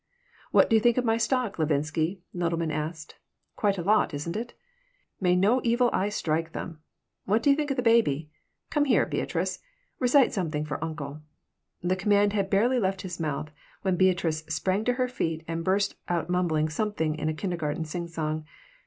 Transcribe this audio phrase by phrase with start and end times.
[0.49, 3.19] "What do you think of my stock, Levinsky?" Nodelman asked.
[3.55, 4.55] "Quite a lot, isn't it?
[5.19, 6.79] May no evil eye strike them.
[7.25, 8.31] What do you think of the baby?
[8.71, 9.59] Come here, Beatrice!
[9.99, 11.21] Recite something for uncle!"
[11.83, 13.51] The command had barely left his mouth
[13.83, 18.45] when Beatrice sprang to her feet and burst out mumbling something in a kindergarten singsong.